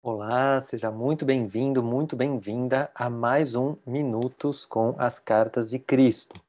[0.00, 6.40] Olá, seja muito bem-vindo, muito bem-vinda a mais um Minutos com as Cartas de Cristo,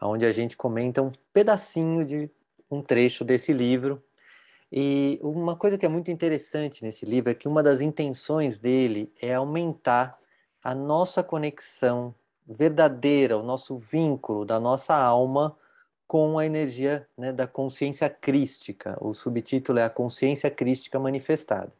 [0.00, 2.30] onde a gente comenta um pedacinho de
[2.70, 4.00] um trecho desse livro.
[4.70, 9.12] E uma coisa que é muito interessante nesse livro é que uma das intenções dele
[9.20, 10.16] é aumentar
[10.62, 12.14] a nossa conexão
[12.46, 15.56] verdadeira, o nosso vínculo da nossa alma
[16.06, 18.96] com a energia né, da consciência crística.
[19.00, 21.72] O subtítulo é A Consciência Crística Manifestada.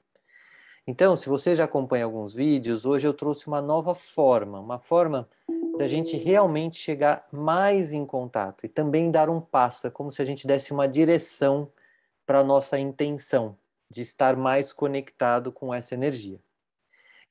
[0.87, 5.29] Então, se você já acompanha alguns vídeos, hoje eu trouxe uma nova forma, uma forma
[5.79, 9.86] da gente realmente chegar mais em contato e também dar um passo.
[9.86, 11.72] É como se a gente desse uma direção
[12.27, 13.57] para a nossa intenção
[13.91, 16.39] de estar mais conectado com essa energia.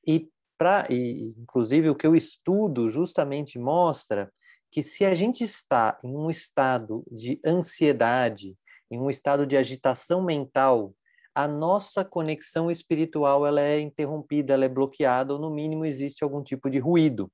[0.06, 0.28] E,
[0.58, 4.32] pra, e, inclusive, o que eu estudo justamente mostra
[4.70, 8.56] que se a gente está em um estado de ansiedade,
[8.90, 10.92] em um estado de agitação mental,
[11.34, 16.42] a nossa conexão espiritual ela é interrompida, ela é bloqueada, ou no mínimo existe algum
[16.42, 17.30] tipo de ruído.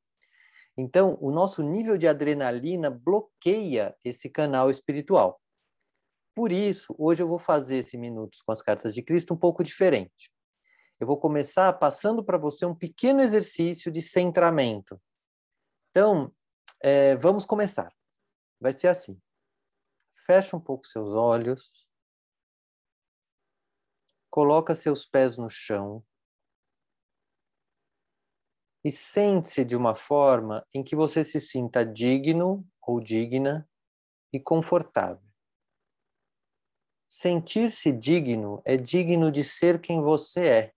[0.76, 5.40] Então, o nosso nível de adrenalina bloqueia esse canal espiritual.
[6.34, 9.62] Por isso, hoje eu vou fazer esse Minutos com as Cartas de Cristo um pouco
[9.62, 10.32] diferente.
[10.98, 15.00] Eu vou começar passando para você um pequeno exercício de centramento.
[15.90, 16.32] Então,
[16.82, 17.92] é, vamos começar.
[18.60, 19.20] Vai ser assim.
[20.24, 21.89] Fecha um pouco seus olhos.
[24.30, 26.04] Coloca seus pés no chão.
[28.84, 33.68] E sente-se de uma forma em que você se sinta digno ou digna
[34.32, 35.28] e confortável.
[37.06, 40.74] Sentir-se digno é digno de ser quem você é.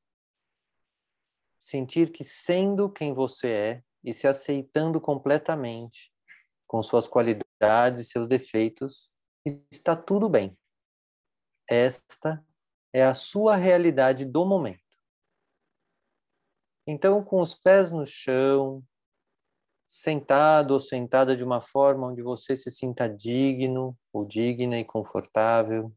[1.59, 6.12] Sentir que sendo quem você é, e se aceitando completamente,
[6.68, 9.09] com suas qualidades e seus defeitos,
[9.72, 10.58] está tudo bem.
[11.70, 12.46] Esta
[12.94, 14.81] é a sua realidade do momento.
[16.88, 18.83] Então, com os pés no chão,
[19.88, 25.94] sentado ou sentada de uma forma onde você se sinta digno ou digna e confortável,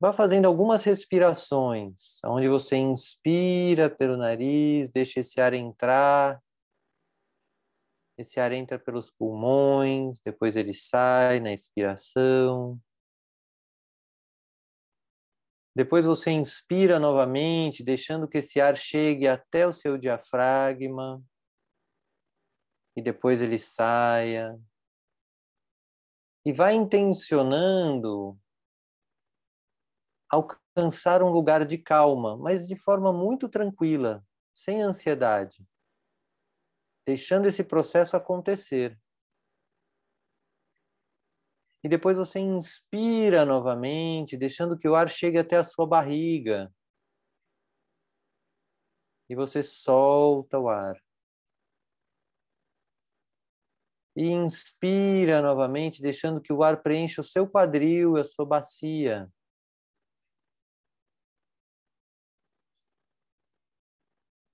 [0.00, 6.40] Vá fazendo algumas respirações, onde você inspira pelo nariz, deixa esse ar entrar.
[8.16, 12.80] Esse ar entra pelos pulmões, depois ele sai na expiração.
[15.78, 21.22] Depois você inspira novamente, deixando que esse ar chegue até o seu diafragma.
[22.96, 24.60] E depois ele saia.
[26.44, 28.36] E vai intencionando
[30.28, 35.64] alcançar um lugar de calma, mas de forma muito tranquila, sem ansiedade,
[37.06, 38.98] deixando esse processo acontecer.
[41.82, 46.72] E depois você inspira novamente, deixando que o ar chegue até a sua barriga.
[49.28, 50.96] E você solta o ar.
[54.16, 59.30] E inspira novamente, deixando que o ar preencha o seu quadril e a sua bacia.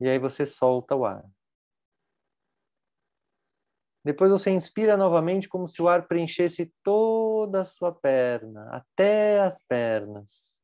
[0.00, 1.24] E aí você solta o ar.
[4.04, 9.56] Depois você inspira novamente como se o ar preenchesse toda a sua perna, até as
[9.66, 10.58] pernas.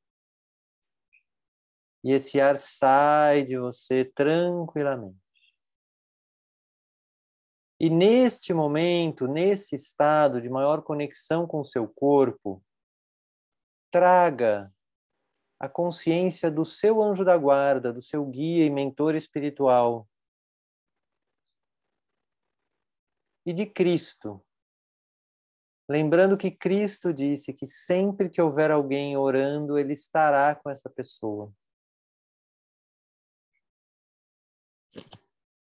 [2.05, 5.17] E esse ar sai de você tranquilamente.
[7.79, 12.63] E neste momento, nesse estado de maior conexão com o seu corpo,
[13.91, 14.71] traga
[15.59, 20.07] a consciência do seu anjo da guarda, do seu guia e mentor espiritual.
[23.45, 24.45] E de Cristo.
[25.89, 31.53] Lembrando que Cristo disse que sempre que houver alguém orando, ele estará com essa pessoa.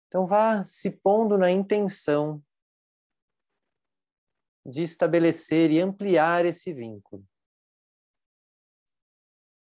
[0.09, 2.43] Então vá se pondo na intenção
[4.67, 7.25] de estabelecer e ampliar esse vínculo.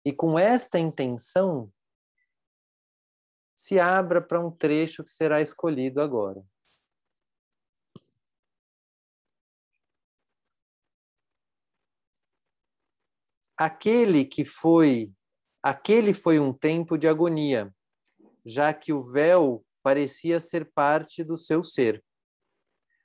[0.04, 1.72] E com esta intenção,
[3.56, 6.44] se abra para um trecho que será escolhido agora.
[13.60, 15.12] Aquele que foi,
[15.62, 17.76] aquele foi um tempo de agonia,
[18.46, 22.02] já que o véu parecia ser parte do seu ser.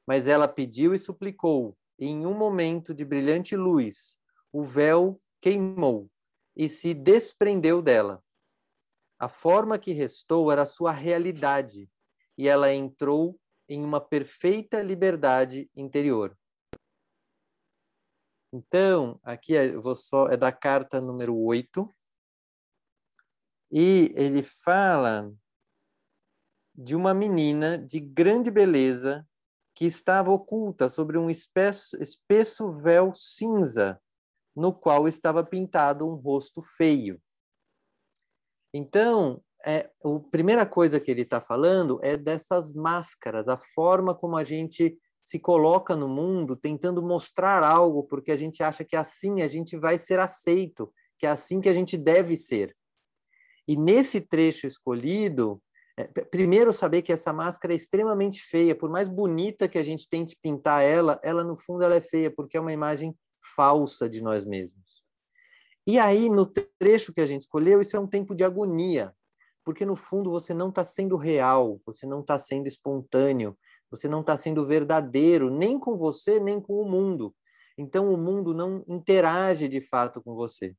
[0.06, 4.16] Mas ela pediu e suplicou, e em um momento de brilhante luz,
[4.52, 6.08] o véu queimou
[6.54, 8.22] e se desprendeu dela.
[9.18, 11.90] A forma que restou era sua realidade,
[12.38, 13.36] e ela entrou
[13.68, 16.38] em uma perfeita liberdade interior.
[18.56, 21.88] Então, aqui é, vou só, é da carta número 8.
[23.68, 25.34] E ele fala
[26.72, 29.26] de uma menina de grande beleza
[29.74, 34.00] que estava oculta sobre um espesso, espesso véu cinza,
[34.54, 37.20] no qual estava pintado um rosto feio.
[38.72, 44.36] Então, é, a primeira coisa que ele está falando é dessas máscaras, a forma como
[44.36, 49.40] a gente se coloca no mundo tentando mostrar algo, porque a gente acha que assim
[49.40, 52.76] a gente vai ser aceito, que é assim que a gente deve ser.
[53.66, 55.62] E nesse trecho escolhido,
[55.96, 60.06] é, primeiro saber que essa máscara é extremamente feia, por mais bonita que a gente
[60.06, 63.16] tente pintar ela, ela no fundo ela é feia, porque é uma imagem
[63.56, 65.02] falsa de nós mesmos.
[65.86, 66.44] E aí, no
[66.78, 69.14] trecho que a gente escolheu, isso é um tempo de agonia,
[69.64, 73.56] porque no fundo você não está sendo real, você não está sendo espontâneo,
[73.94, 77.34] você não está sendo verdadeiro, nem com você, nem com o mundo.
[77.76, 80.74] Então, o mundo não interage de fato com você.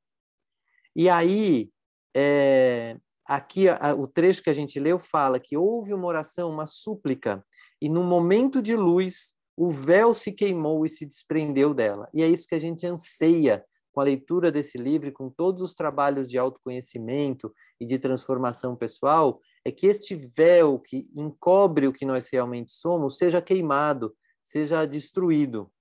[0.96, 1.70] E aí,
[2.16, 6.66] é, aqui a, o trecho que a gente leu fala que houve uma oração, uma
[6.66, 7.46] súplica,
[7.82, 12.10] e no momento de luz, o véu se queimou e se desprendeu dela.
[12.14, 15.74] E é isso que a gente anseia com a leitura desse livro, com todos os
[15.74, 22.06] trabalhos de autoconhecimento e de transformação pessoal, é que este véu que encobre o que
[22.06, 25.72] nós realmente somos seja queimado, seja destruído.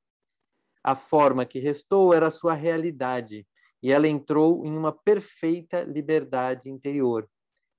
[0.82, 3.46] A forma que restou era a sua realidade,
[3.82, 7.28] e ela entrou em uma perfeita liberdade interior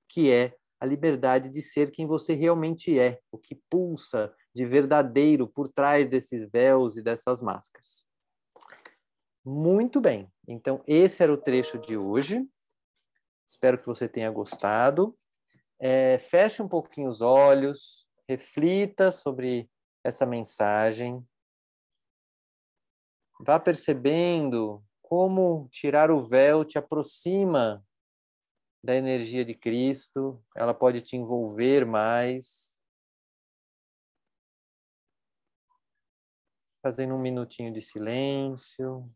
[0.08, 5.48] que é a liberdade de ser quem você realmente é, o que pulsa de verdadeiro
[5.48, 8.06] por trás desses véus e dessas máscaras.
[9.44, 12.46] Muito bem, então esse era o trecho de hoje.
[13.46, 15.16] Espero que você tenha gostado.
[15.78, 19.70] É, feche um pouquinho os olhos, reflita sobre
[20.02, 21.24] essa mensagem.
[23.40, 27.84] Vá percebendo como tirar o véu te aproxima
[28.82, 32.76] da energia de Cristo, ela pode te envolver mais.
[36.82, 39.12] Fazendo um minutinho de silêncio.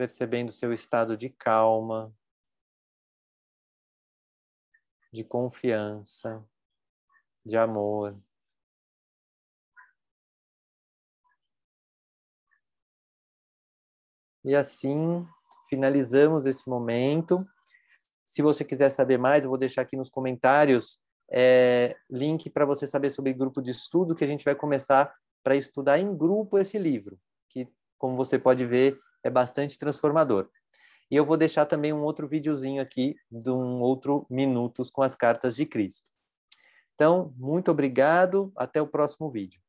[0.00, 2.10] Percebendo seu estado de calma,
[5.12, 6.42] de confiança,
[7.44, 8.18] de amor.
[14.42, 15.28] E assim
[15.68, 17.44] finalizamos esse momento.
[18.24, 20.98] Se você quiser saber mais, eu vou deixar aqui nos comentários
[21.30, 25.56] é, link para você saber sobre grupo de estudo que a gente vai começar para
[25.56, 27.20] estudar em grupo esse livro,
[27.50, 27.68] que,
[27.98, 30.48] como você pode ver, é bastante transformador.
[31.10, 35.16] E eu vou deixar também um outro videozinho aqui de um outro Minutos com as
[35.16, 36.10] Cartas de Cristo.
[36.94, 39.60] Então, muito obrigado, até o próximo vídeo.